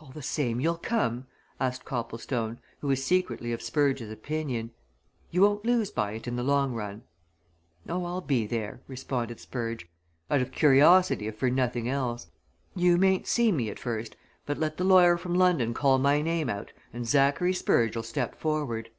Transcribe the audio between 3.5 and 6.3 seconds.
of Spurge's opinion. "You won't lose by it